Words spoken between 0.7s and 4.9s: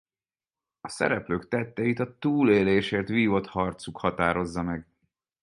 A szereplők tetteit a túlélésért vívott harcuk határozza meg.